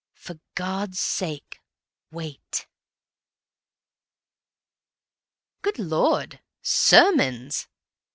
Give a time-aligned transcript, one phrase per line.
[0.15, 1.59] For God's sake,
[2.09, 2.65] wait.
[5.61, 6.41] "Good Lord!
[6.63, 7.67] Sermons!"